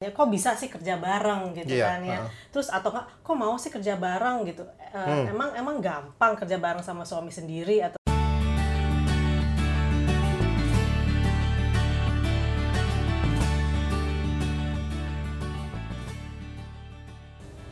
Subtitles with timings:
[0.00, 2.28] ya kok bisa sih kerja bareng gitu Iya, kan ya heeh.
[2.48, 5.28] terus atau enggak kok mau sih kerja bareng gitu Eh, Hmm.
[5.28, 8.00] emang emang gampang kerja bareng sama suami sendiri atau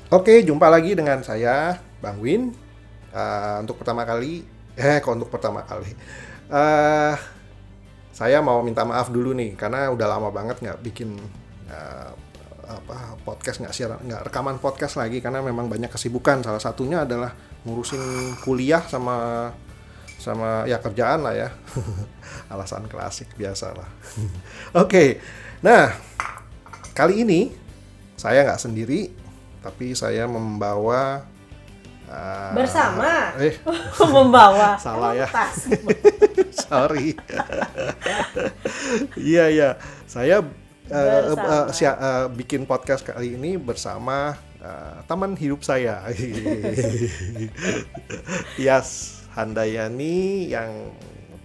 [0.08, 2.56] Oke, jumpa lagi dengan saya, Bang Win.
[3.12, 4.45] Eh, untuk pertama kali,
[4.80, 5.92] eh, kok untuk pertama kali,
[6.48, 7.14] eh
[8.10, 11.14] saya mau minta maaf dulu nih, karena udah lama banget nggak bikin
[11.68, 12.10] eh,
[12.68, 16.45] apa podcast nggak siaran, nggak rekaman podcast lagi, karena memang banyak kesibukan.
[16.45, 17.32] Salah satunya adalah
[17.64, 19.48] ngurusin kuliah sama
[20.20, 21.48] sama ya kerjaan lah ya.
[22.52, 23.88] Alasan klasik biasa lah.
[24.84, 25.16] Oke,
[25.64, 25.96] nah
[26.92, 27.40] kali ini
[28.20, 29.09] saya nggak sendiri,
[29.64, 31.24] tapi saya membawa
[32.10, 33.56] uh, bersama Eh,
[34.12, 35.28] membawa Salah ya.
[36.52, 37.16] sorry.
[39.16, 39.70] Iya iya,
[40.04, 40.45] saya
[40.91, 46.02] uh, uh, sia- uh, bikin podcast kali ini bersama uh, teman hidup saya.
[48.59, 50.90] Yas Handayani yang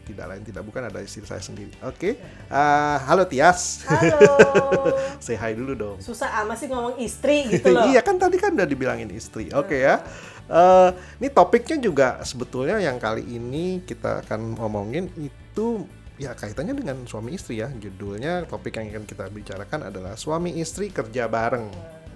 [0.04, 1.72] tidak lain tidak bukan ada istri saya sendiri.
[1.86, 2.20] Oke,
[2.52, 3.88] Uh, halo Tias.
[3.88, 4.36] halo
[5.24, 5.98] Say hi dulu dong.
[5.98, 9.48] susah amat sih ngomong istri gitu loh iya kan tadi kan udah dibilangin istri.
[9.56, 10.04] Oke ya.
[10.44, 10.90] Eh,
[11.24, 17.34] ini topiknya juga sebetulnya yang kali ini kita akan ngomongin itu ya kaitannya dengan suami
[17.34, 17.70] istri ya.
[17.74, 21.68] Judulnya topik yang akan kita bicarakan adalah suami istri kerja bareng.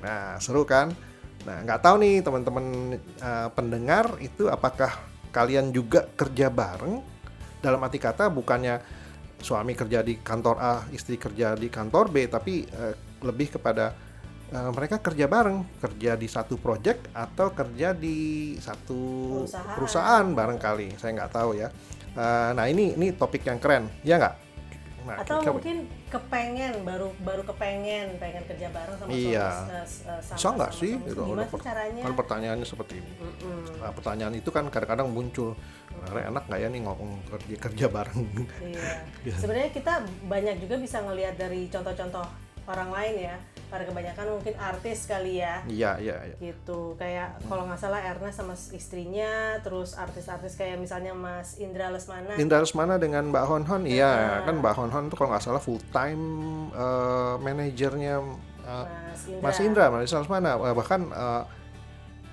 [0.03, 0.93] Nah seru kan?
[1.45, 2.65] Nah nggak tahu nih teman-teman
[2.99, 4.93] eh, pendengar itu apakah
[5.33, 7.01] kalian juga kerja bareng?
[7.57, 8.79] Dalam arti kata bukannya
[9.41, 12.93] suami kerja di kantor A, istri kerja di kantor B, tapi eh,
[13.25, 13.93] lebih kepada
[14.53, 19.01] eh, mereka kerja bareng, kerja di satu project atau kerja di satu
[19.45, 19.73] Perusahaan.
[19.73, 20.87] perusahaan, barangkali.
[21.01, 21.69] Saya nggak tahu ya.
[22.17, 24.35] Eh, nah ini ini topik yang keren, ya nggak?
[25.07, 25.77] Nah, atau kira- mungkin
[26.09, 29.47] kepengen baru baru kepengen pengen kerja bareng sama Iya.
[29.47, 29.85] suami eh,
[30.19, 30.91] eh, bisa nggak sih?
[30.91, 31.07] suami.
[31.07, 31.21] Gitu.
[31.23, 33.11] gimana per- caranya Kalau pertanyaannya seperti ini.
[33.15, 33.59] Mm-mm.
[33.79, 35.55] Nah, pertanyaan itu kan kadang-kadang muncul,
[35.87, 38.19] "Sebenarnya enak nggak ya nih ngomong kerja kerja bareng?
[38.65, 38.91] Iya.
[39.41, 39.93] Sebenarnya kita
[40.27, 42.25] banyak juga bisa ngelihat dari contoh-contoh
[42.67, 43.35] orang lain ya.
[43.67, 45.59] Pada kebanyakan mungkin artis kali ya.
[45.67, 46.35] Iya iya iya.
[46.39, 46.95] Gitu.
[46.95, 52.39] Kayak kalau nggak salah Ernest sama istrinya, terus artis-artis kayak misalnya Mas Indra Lesmana.
[52.39, 54.47] Indra Lesmana dengan Mbak Hon Hon, iya Nah.
[54.47, 56.23] kan Mbak Hon Hon tuh kalau nggak salah full time
[56.71, 58.15] eh, manajernya
[58.63, 59.43] eh, Mas Indra.
[59.43, 61.43] Mas Indra, Mas Lesmana, Eh, bahkan eh,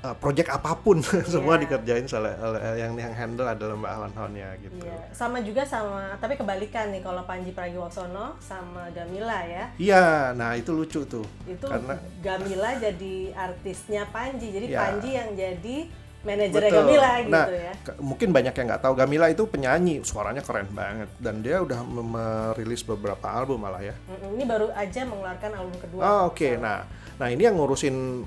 [0.05, 1.01] eh, project apa pun
[1.33, 1.63] semua Iya.
[1.65, 2.33] dikerjain oleh
[2.77, 4.77] yang yang handle adalah Mbak Hon Hon ya gitu.
[4.79, 9.65] Iya, sama juga sama, tapi kebalikan nih kalau Panji Pragiwaksono sama Gamila ya.
[9.77, 11.25] Iya, nah itu lucu tuh.
[11.45, 14.53] Itu Karena Gamila jadi artisnya Panji.
[14.53, 14.79] Jadi Iya.
[14.79, 15.77] Panji yang jadi
[16.23, 16.81] manajernya Betul.
[16.81, 17.73] Gamila gitu Nah, ya.
[18.01, 22.81] mungkin banyak yang nggak tahu Gamila itu penyanyi, suaranya keren banget dan dia udah merilis
[22.81, 23.93] beberapa album malah ya.
[24.09, 26.01] Ini baru aja mengeluarkan album kedua.
[26.01, 26.57] Oh, oke.
[26.57, 28.25] Nah, nah ini yang ngurusin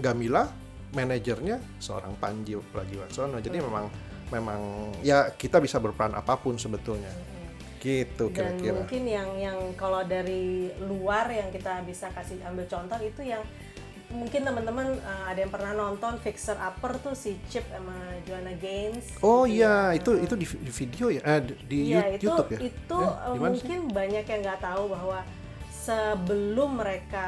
[0.00, 0.48] Gamila,
[0.94, 3.38] manajernya seorang Panji Pragiwaksono.
[3.38, 3.66] Jadi Hmm.
[3.66, 3.84] memang
[4.26, 4.60] memang
[5.00, 7.10] ya kita bisa berperan apa pun sebetulnya.
[7.78, 8.72] Gitu Dan kira-kira.
[8.74, 13.44] mungkin yang yang kalau dari luar yang kita bisa kasih ambil contoh itu yang
[14.08, 17.92] mungkin teman-teman uh, ada yang pernah nonton Fixer Upper tuh si Chip sama
[18.24, 19.04] Joanna Gaines.
[19.20, 19.98] Oh gitu iya, ya.
[19.98, 22.58] itu itu di, di video ya, eh, di- Iya, Yu- itu YouTube ya.
[22.64, 23.52] itu Eh, di mana sih?
[23.52, 25.18] mungkin banyak yang nggak tahu bahwa
[25.74, 27.24] sebelum mereka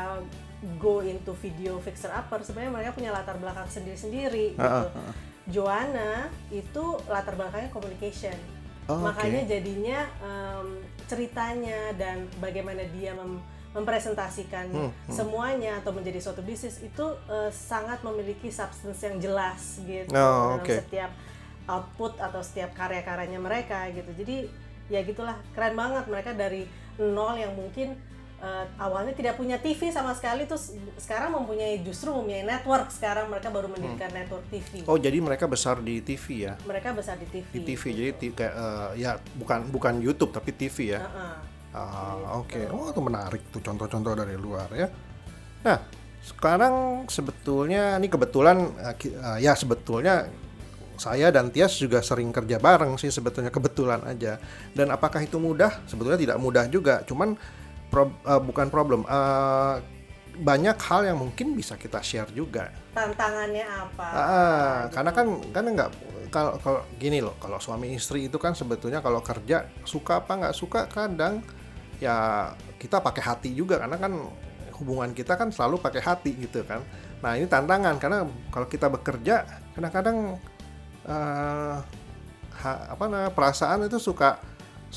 [0.76, 4.88] go into video fixer upper sebenarnya mereka punya latar belakang sendiri-sendiri Ah, gitu.
[4.88, 5.14] ah, ah.
[5.46, 6.12] Joanna
[6.48, 8.34] itu latar belakangnya communication.
[8.86, 9.50] Oh, Makanya oke.
[9.50, 10.68] jadinya em,
[11.06, 15.12] ceritanya dan bagaimana dia mem- mempresentasikan Hmm, hmm.
[15.12, 20.64] semuanya atau menjadi suatu bisnis itu eh, sangat memiliki substance yang jelas gitu Oh, dalam
[20.64, 20.72] oke.
[20.72, 21.10] setiap
[21.66, 24.10] output atau setiap karya-karyanya mereka gitu.
[24.16, 24.48] Jadi
[24.86, 26.64] ya gitulah keren banget mereka dari
[26.96, 27.98] nol yang mungkin
[28.36, 33.48] eh, awalnya tidak punya TV sama sekali terus sekarang mempunyai justru mempunyai network sekarang mereka
[33.48, 34.84] baru mendirikan network TV.
[34.84, 36.54] Oh, jadi mereka besar di TV ya.
[36.64, 37.46] Mereka besar di TV.
[37.48, 37.82] Di TV.
[37.92, 41.00] Jadi ti- kayak eh, ya bukan bukan YouTube tapi TV ya.
[41.00, 41.34] Heeh.
[41.76, 42.72] Ah, oke.
[42.72, 44.88] Oh, itu menarik tuh contoh-contoh dari luar ya.
[45.60, 45.76] Nah,
[46.24, 48.96] sekarang sebetulnya ini kebetulan eh,
[49.40, 50.28] ya sebetulnya
[50.96, 54.40] saya dan Tias juga sering kerja bareng sih sebetulnya kebetulan aja.
[54.72, 55.84] Dan apakah itu mudah?
[55.84, 57.04] Sebetulnya tidak mudah juga.
[57.04, 57.36] Cuman
[57.90, 59.02] prob- eh, bukan problem.
[59.06, 59.74] Eh,
[60.36, 62.68] banyak hal yang mungkin bisa kita share juga.
[62.92, 64.06] Tantangannya apa?
[64.12, 64.20] Ah,
[64.84, 65.00] gitu.
[65.00, 65.90] karena kan kan nggak
[66.28, 70.56] kalau kalau gini loh, kalau suami istri itu kan sebetulnya kalau kerja suka apa nggak
[70.56, 71.40] suka kadang
[71.96, 74.12] ya kita pakai hati juga karena kan
[74.76, 76.84] hubungan kita kan selalu pakai hati gitu kan.
[77.24, 80.36] Nah ini tantangan karena kalau kita bekerja kadang-kadang
[82.52, 84.36] ha- apa namanya perasaan itu suka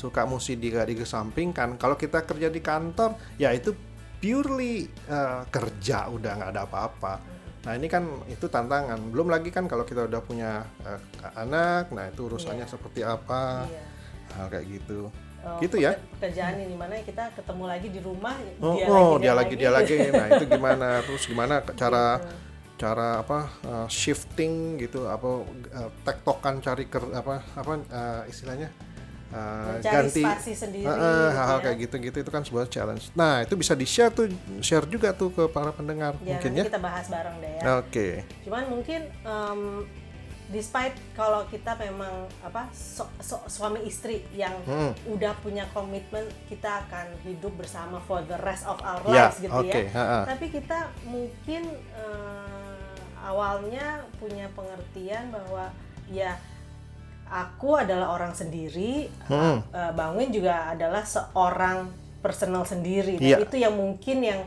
[0.00, 1.76] suka mesti di dikesampingkan.
[1.76, 3.76] Kalau kita kerja di kantor ya itu
[4.16, 7.14] purely uh, kerja udah nggak ada apa-apa.
[7.60, 8.96] Nah ini kan itu tantangan.
[9.12, 11.00] Belum lagi kan kalau kita udah punya uh,
[11.36, 12.72] anak, nah itu urusannya Iya.
[12.72, 13.84] seperti apa, Iya.
[14.32, 15.12] hal kayak gitu.
[15.40, 15.96] Oh, gitu ya?
[15.96, 19.54] peker- Pekerjaan ini mana kita ketemu lagi di rumah, Oh, dia oh, lagi, dia lagi
[19.56, 19.96] dia lagi.
[20.12, 20.88] Nah itu gimana?
[21.00, 22.36] Terus gimana cara Gitu.
[22.80, 23.38] cara apa
[23.68, 28.72] uh, shifting gitu apa uh, tektokan cari ker, apa apa uh, istilahnya
[29.30, 31.64] uh, Mencari ganti sendiri, uh, uh, gitu hal-hal ya.
[31.64, 33.04] kayak gitu-gitu itu kan sebuah challenge.
[33.12, 34.26] Nah itu bisa di share tuh
[34.60, 36.64] share juga tuh ke para pendengar Ya, mungkin ya.
[36.64, 37.62] kita bahas bareng deh ya.
[37.78, 38.08] Oke.
[38.42, 39.60] Cuman mungkin em,
[40.48, 42.10] despite kalau kita memang
[42.40, 44.90] apa so- so- suami istri yang Hmm.
[45.06, 49.54] udah punya komitmen kita akan hidup bersama for the rest of our Ya, lives gitu
[49.54, 49.94] oke, ya.
[49.94, 50.20] ha-ha.
[50.26, 55.70] Tapi kita mungkin eh, awalnya punya pengertian bahwa
[56.08, 56.34] ya
[57.30, 59.62] aku adalah orang sendiri, Hmm.
[59.70, 61.86] eh, Bang Win juga adalah seorang
[62.18, 63.16] personal sendiri.
[63.16, 63.36] Dan Iya.
[63.40, 64.40] itu yang mungkin yang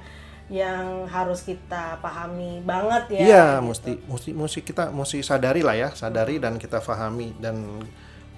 [0.52, 3.22] yang harus kita pahami banget ya.
[3.24, 3.64] Iya, gitu.
[3.66, 7.80] mesti mesti mesti kita mesti sadari lah ya, sadari dan kita pahami dan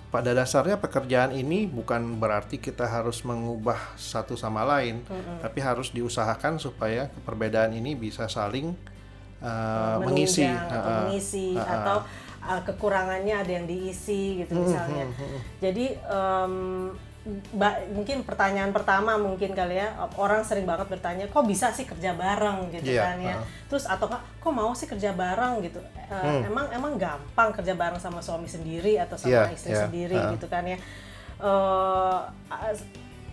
[0.07, 5.03] pada dasarnya pekerjaan ini bukan berarti kita harus mengubah satu sama lain,
[5.41, 8.71] tapi harus diusahakan supaya perbedaan ini bisa saling
[9.43, 11.09] uh, mengisi, Ha-ha.
[11.09, 11.73] mengisi Ha-ha.
[11.83, 12.24] atau uh,
[12.61, 15.05] kekurangannya ada yang diisi Hmm, gitu misalnya.
[15.57, 16.53] Jadi em,
[17.51, 22.13] ba- mungkin pertanyaan pertama mungkin kali ya orang sering banget bertanya kok bisa sih kerja
[22.13, 23.35] bareng gitu Iya, kan ya.
[23.65, 25.81] Terus atau kok mau sih kerja bareng gitu.
[25.81, 26.45] Eh, Hmm.
[26.45, 30.29] Emang emang gampang kerja bareng sama suami sendiri atau sama Iya, istri iya, sendiri ha.
[30.31, 30.77] gitu kan ya.
[32.47, 32.85] As-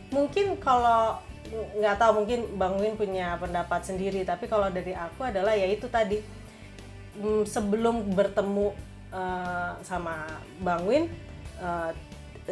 [0.09, 1.21] mungkin kalau
[1.53, 5.85] nggak tahu mungkin Bang Win punya pendapat sendiri tapi kalau dari aku adalah ya itu
[5.87, 6.21] tadi
[7.45, 8.73] sebelum bertemu
[9.13, 10.27] eh, sama
[10.59, 11.07] Bang Win
[11.61, 11.91] eh,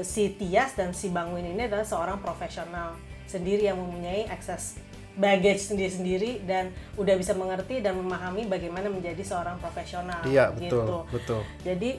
[0.04, 2.94] si Tias dan si Bang Win ini adalah seorang profesional
[3.26, 4.78] sendiri yang mempunyai akses
[5.18, 10.98] baggage sendiri-sendiri dan udah bisa mengerti dan memahami bagaimana menjadi seorang profesional Iya, betul, gitu.
[11.10, 11.40] betul.
[11.66, 11.90] Jadi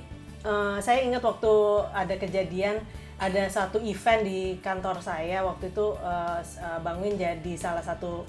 [0.46, 1.54] eh, saya ingat waktu
[1.92, 2.80] ada kejadian
[3.22, 6.40] ada satu event di kantor saya waktu itu eh,
[6.81, 8.24] Bang Win jadi salah satu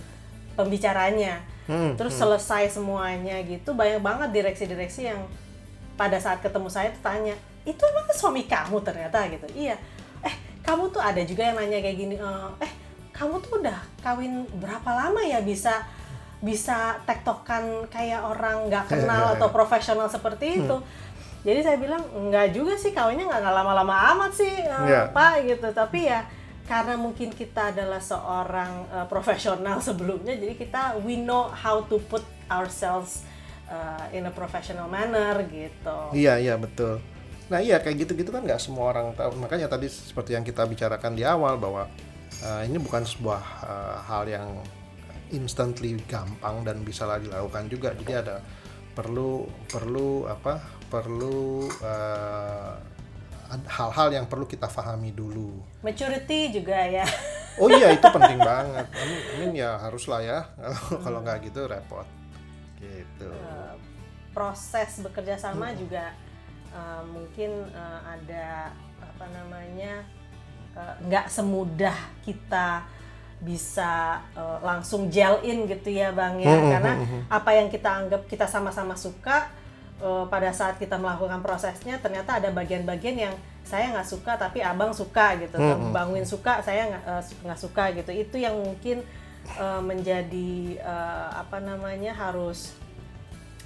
[0.58, 1.40] pembicaranya.
[1.64, 5.22] Hmm, Terus selesai semuanya gitu banyak banget direksi-direksi yang
[5.96, 9.46] pada saat ketemu saya tuh tanya, "Itu emang suami kamu ternyata?" gitu.
[9.52, 9.76] Iya.
[10.22, 12.72] Eh, kamu tuh ada juga yang nanya kayak gini, "Eh, eh
[13.12, 15.84] kamu tuh udah kawin berapa lama ya bisa
[16.42, 20.76] bisa tektokan kayak orang nggak kenal atau profesional seperti itu.
[21.42, 25.00] Jadi saya bilang enggak juga sih kawinnya nggak nggak lama-lama amat sih eh, Iya.
[25.14, 25.70] Pak gitu.
[25.70, 26.26] Tapi ya
[26.66, 32.22] karena mungkin kita adalah seorang eh, profesional sebelumnya, jadi kita we know how to put
[32.50, 33.22] ourselves
[33.72, 36.12] eh, in a professional manner gitu.
[36.12, 37.00] Iya, iya betul.
[37.52, 39.36] Nah iya kayak gitu-gitu kan nggak semua orang tahu.
[39.36, 41.84] Makanya tadi seperti yang kita bicarakan di awal bahwa
[42.40, 44.48] uh, ini bukan sebuah uh, hal yang
[45.32, 47.92] instantly gampang dan bisa lah dilakukan juga.
[47.92, 48.40] Jadi ada
[48.96, 50.60] perlu perlu apa?
[50.88, 52.72] Perlu uh,
[53.68, 55.60] hal-hal yang perlu kita pahami dulu.
[55.84, 57.04] Maturity juga ya.
[57.60, 58.86] Oh iya itu penting banget.
[58.96, 60.48] Amin, amin ya haruslah ya.
[61.04, 62.21] Kalau nggak gitu repot.
[62.82, 63.28] Gitu.
[63.30, 63.74] Eh,
[64.34, 66.10] proses bekerja sama juga
[66.74, 70.02] eh, mungkin eh, ada apa namanya
[71.04, 71.92] nggak semudah
[72.24, 72.80] kita
[73.42, 77.22] bisa eh, langsung gel in gitu ya bang ya Hmm, hmm, karena hmm, hmm.
[77.28, 79.50] apa yang kita anggap kita sama-sama suka
[79.98, 83.34] eh, pada saat kita melakukan prosesnya ternyata ada bagian-bagian yang
[83.66, 85.92] saya nggak suka tapi abang suka gitu Hmm, hmm.
[85.92, 87.04] Bang Win suka saya nggak
[87.46, 89.02] nggak suka gitu itu yang mungkin
[89.48, 92.74] eh, menjadi eh, apa namanya harus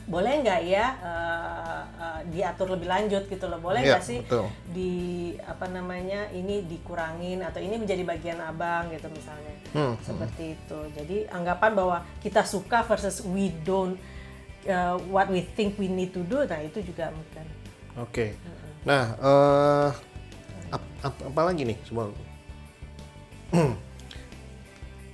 [0.07, 3.59] boleh nggak ya eh, eh, diatur lebih lanjut gitu loh?
[3.59, 4.47] Boleh Iya, nggak sih betul.
[4.71, 4.93] di
[5.43, 9.55] apa namanya ini dikurangin atau ini menjadi bagian abang gitu misalnya?
[9.75, 10.79] Hmm, seperti itu.
[10.95, 13.99] Jadi anggapan bahwa kita suka versus we don't
[14.71, 17.47] uh, what we think we need to do nah itu juga bukan
[17.97, 18.37] Oke.
[18.85, 19.91] Nah, eh
[20.71, 21.79] ap- ap- apa lagi nih?
[21.83, 22.13] Semua?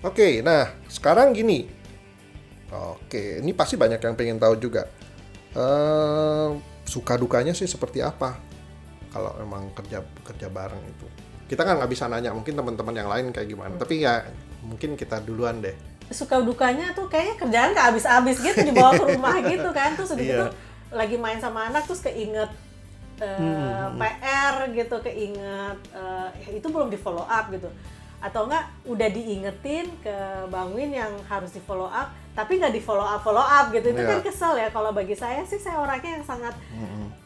[0.03, 1.71] Oke, nah sekarang gini.
[2.73, 4.89] Oke, ini pasti banyak yang pengen tahu juga.
[5.53, 6.49] eh
[6.83, 8.41] suka dukanya sih seperti apa?
[9.09, 11.05] Kalau emang kerja kerja bareng itu.
[11.45, 13.77] Kita kan nggak bisa nanya, mungkin teman-teman yang lain kayak gimana.
[13.77, 14.25] Tapi ya
[14.61, 15.77] mungkin kita duluan deh.
[16.11, 20.21] suka dukanya tuh kayaknya kerjaan gak habis-habis gitu dibawa ke rumah gitu kan terus udah
[20.21, 20.53] gitu Iya.
[20.93, 22.53] lagi main sama anak terus keinget
[23.17, 27.65] eh, Hmm, PR gitu keinget eh, itu belum di follow up gitu
[28.23, 32.79] atau enggak udah diingetin ke Bang Win yang harus di follow up tapi nggak di
[32.79, 34.09] follow up follow up gitu itu Iya.
[34.09, 36.55] kan kesel ya kalau bagi saya sih saya orangnya yang sangat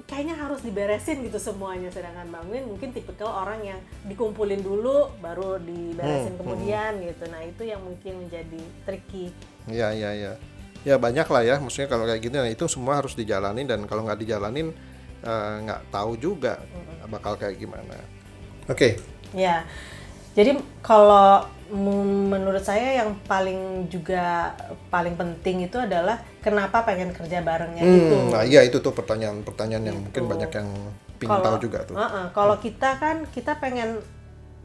[0.03, 5.59] kayaknya harus diberesin gitu semuanya sedangkan Bang Win mungkin tipikal orang yang dikumpulin dulu baru
[5.59, 9.31] diberesin Hmm, kemudian gitu nah itu yang mungkin menjadi tricky
[9.67, 10.33] Iya iya iya.
[10.87, 11.59] Ya banyak lah ya.
[11.59, 14.71] Maksudnya kalau kayak gini, nah itu semua harus dijalanin dan kalau nggak dijalanin
[15.19, 16.63] eh, nggak tahu juga
[17.05, 17.99] bakal kayak gimana.
[18.71, 18.95] Oke.
[19.35, 19.67] Ya,
[20.37, 20.51] jadi
[20.85, 24.55] kalau menurut saya yang paling juga
[24.87, 28.17] paling penting itu adalah kenapa pengen kerja barengnya Hmm, itu.
[28.31, 30.31] Nah iya itu tuh pertanyaan-pertanyaan yang mungkin Gitu.
[30.31, 30.69] banyak yang
[31.19, 31.99] pingin tahu juga tuh.
[31.99, 33.99] Uh-uh, kalau kita kan kita pengen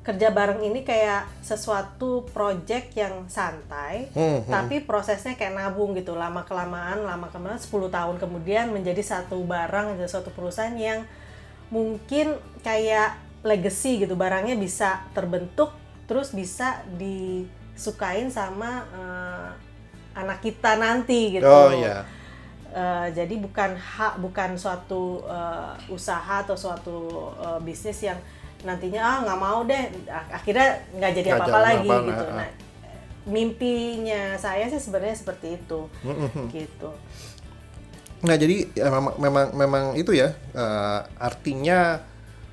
[0.01, 4.50] kerja bareng ini kayak sesuatu project yang santai, Hmm, hmm.
[4.50, 9.98] tapi prosesnya kayak nabung gitu, lama kelamaan, lama kelamaan 10 tahun kemudian menjadi satu barang,
[9.98, 11.06] jadi suatu perusahaan yang
[11.70, 15.74] mungkin kayak legacy gitu, barangnya bisa terbentuk,
[16.05, 19.50] terus bisa disukain sama eh,
[20.13, 21.48] anak kita nanti gitu.
[21.50, 22.05] Oh iya.
[22.71, 28.19] Eh, jadi bukan hak bukan suatu eh, usaha atau suatu eh, bisnis yang
[28.62, 29.89] nantinya ah nggak mau deh.
[30.05, 32.25] Ak- akhirnya nggak jadi apa-apa lagi apa-apa, gitu.
[32.29, 32.50] nah, nah
[33.21, 35.89] mimpinya saya sih sebenarnya seperti itu.
[36.05, 36.89] Hmm, gitu.
[38.21, 42.11] Nah jadi ya, memang memang memang itu ya eh, artinya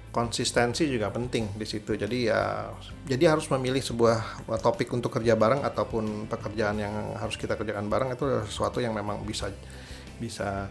[0.09, 1.95] konsistensi juga penting di situ.
[1.95, 2.73] Jadi ya
[3.05, 8.09] jadi harus memilih sebuah topik untuk kerja bareng ataupun pekerjaan yang harus kita kerjakan bareng
[8.12, 9.53] itu adalah sesuatu yang memang bisa
[10.19, 10.67] bisa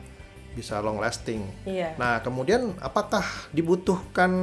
[0.58, 1.46] bisa long lasting.
[1.70, 3.22] iya Nah, kemudian apakah
[3.54, 4.34] dibutuhkan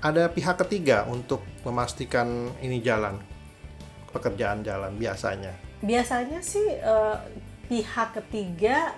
[0.00, 3.20] ada pihak ketiga untuk memastikan ini jalan?
[4.08, 5.52] Pekerjaan jalan biasanya.
[5.78, 7.16] biasanya sih eh,
[7.68, 8.96] pihak ketiga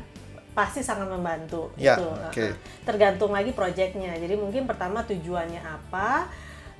[0.50, 2.06] pasti sangat membantu Ya, itu
[2.42, 6.26] eh, tergantung lagi proyeknya jadi mungkin pertama tujuannya apa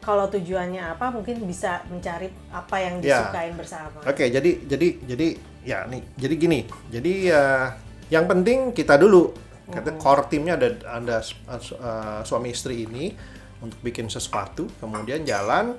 [0.01, 3.21] kalau tujuannya apa mungkin bisa mencari apa yang Ya.
[3.21, 4.01] disukain bersama.
[4.09, 5.29] Oke, jadi jadi jadi
[5.61, 6.61] ya nih, jadi gini.
[6.89, 7.77] Jadi ya
[8.09, 9.29] yang penting kita dulu.
[9.71, 13.15] Kata core timnya ada ada uh, suami istri ini
[13.63, 15.77] untuk bikin sesuatu, kemudian jalan.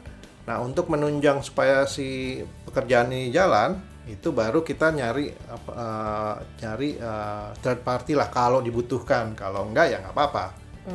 [0.47, 6.97] Nah, untuk menunjang supaya si pekerjaan ini jalan, itu baru kita nyari apa, uh, nyari
[6.97, 9.37] uh, third party lah kalau dibutuhkan.
[9.37, 10.45] Kalau enggak ya nggak apa-apa.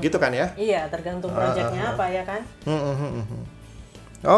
[0.03, 0.51] Gitu kan ya?
[0.59, 2.43] Iya, tergantung Ah, proyeknya apa ya kan.
[2.67, 3.43] Hmm, hmm, hmm, hmm.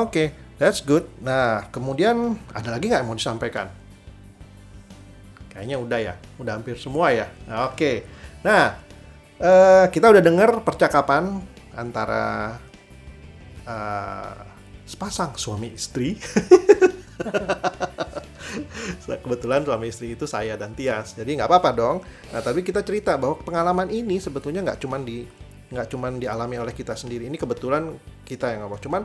[0.04, 1.08] Oke, that's good.
[1.24, 3.72] Nah, kemudian ada lagi nggak yang mau disampaikan?
[5.48, 7.26] Kayaknya udah ya, udah hampir semua ya.
[7.48, 8.04] Nah, Oke,
[8.44, 8.76] nah
[9.40, 11.40] eh, kita udah dengar percakapan
[11.72, 12.54] antara
[13.64, 14.36] eh,
[14.84, 16.12] sepasang suami istri.
[19.24, 21.96] Kebetulan suami istri itu saya dan Tias, jadi nggak apa-apa dong.
[22.32, 25.24] Nah, tapi kita cerita bahwa pengalaman ini sebetulnya nggak cuman di
[25.68, 27.28] nggak cuman dialami oleh kita sendiri.
[27.28, 27.92] Ini kebetulan
[28.24, 28.80] kita yang ngomong.
[28.80, 29.02] Cuman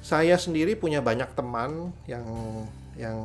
[0.00, 2.24] saya sendiri punya banyak teman yang
[2.96, 3.16] yang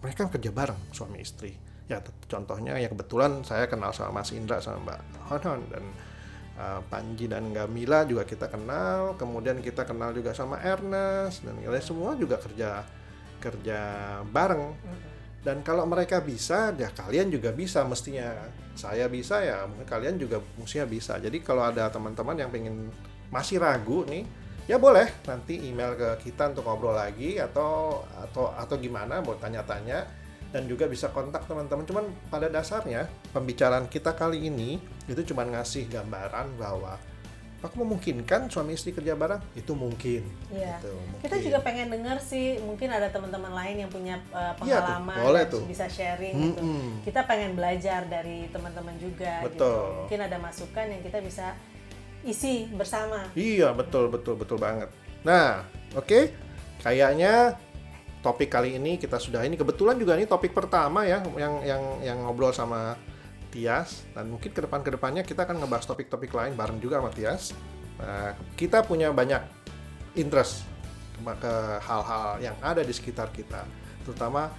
[0.00, 1.56] mereka kerja bareng suami istri.
[1.86, 5.84] Ya contohnya ya kebetulan saya kenal sama Mas Indra sama Mbak Honon dan
[6.58, 9.14] uh, Panji dan Gamila juga kita kenal.
[9.20, 12.84] Kemudian kita kenal juga sama Ernest dan kalian semua juga kerja
[13.50, 13.78] kerja
[14.26, 14.74] bareng.
[15.46, 18.34] Dan kalau mereka bisa, ya kalian juga bisa mestinya.
[18.74, 21.16] Saya bisa ya, mungkin kalian juga mestinya bisa.
[21.22, 22.90] Jadi kalau ada teman-teman yang pengen
[23.30, 24.26] masih ragu nih,
[24.66, 30.02] ya boleh nanti email ke kita untuk ngobrol lagi atau atau atau gimana mau tanya-tanya
[30.50, 31.86] dan juga bisa kontak teman-teman.
[31.86, 36.98] Cuman pada dasarnya pembicaraan kita kali ini itu cuma ngasih gambaran bahwa
[37.56, 39.40] apakah memungkinkan suami istri kerja bareng?
[39.56, 40.22] Itu mungkin.
[40.52, 40.78] Iya.
[40.78, 40.92] Gitu,
[41.24, 41.46] Kita mungkin.
[41.48, 45.44] juga pengen denger sih, mungkin ada teman-teman lain yang punya uh, Iya tuh, pengalaman boleh
[45.48, 45.62] tuh.
[45.66, 46.62] bisa sharing gitu.
[46.62, 47.02] Mm-mm.
[47.02, 49.50] Kita pengen belajar dari teman-teman juga gitu.
[49.56, 49.80] Betul.
[50.04, 51.46] Mungkin ada masukan yang kita bisa
[52.22, 53.30] isi bersama.
[53.34, 54.90] Iya, betul, betul, betul banget.
[55.24, 56.46] Nah, oke.
[56.82, 57.56] Kayaknya
[58.22, 62.18] topik kali ini kita sudah ini kebetulan juga ini topik pertama ya yang yang yang
[62.26, 62.98] ngobrol sama
[63.56, 67.08] Tias dan mungkin ke depan ke depannya kita akan ngebahas topik-topik lain bareng juga sama
[67.08, 67.56] Tias.
[67.96, 69.40] Nah, kita punya banyak
[70.20, 70.68] interest
[71.16, 73.64] ke- hal-hal yang ada di sekitar kita,
[74.04, 74.52] terutama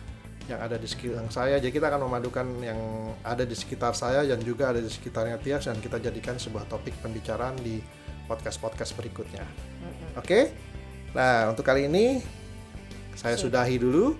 [0.50, 1.62] yang ada di sekitar saya.
[1.62, 2.80] Jadi kita akan memadukan yang
[3.22, 6.98] ada di sekitar saya dan juga ada di sekitarnya Tias dan kita jadikan sebuah topik
[7.06, 7.78] pembicaraan di
[8.26, 9.46] podcast-podcast berikutnya.
[10.18, 10.50] Oke?
[11.14, 12.26] Nah, untuk kali ini
[13.14, 14.18] saya sudahi dulu.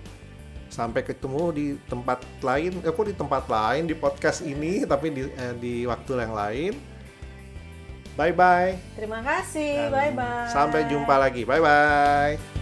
[0.68, 5.22] Sampai ketemu di tempat lain, eh, kok di tempat lain di podcast ini, tapi di
[5.24, 6.72] eh, di waktu yang lain.
[8.18, 8.74] Bye bye.
[8.98, 9.94] Terima kasih.
[9.94, 10.50] Bye bye.
[10.50, 11.46] Sampai jumpa lagi.
[11.46, 12.57] Bye bye.